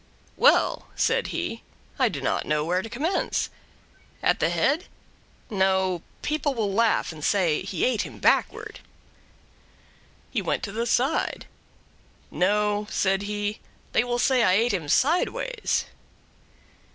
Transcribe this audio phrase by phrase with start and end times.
[0.35, 1.61] "Well," said he,
[1.99, 3.51] "I do not know where to commence.
[4.23, 4.85] At the head?
[5.47, 8.79] No, people will laugh, and say, 'He ate him backward.'"
[10.31, 11.45] He went to the side.
[12.31, 13.59] "No," said he,
[13.91, 15.85] "they will say I ate him sideways."